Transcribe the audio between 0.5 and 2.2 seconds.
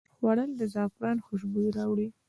د زعفران خوشبويي راوړي